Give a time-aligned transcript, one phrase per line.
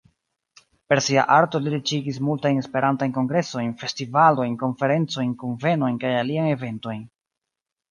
[0.93, 7.09] Per sia arto li riĉigis multajn Esperantajn kongresojn, festivalojn, konferencojn, kunvenojn kaj aliajn eventojn.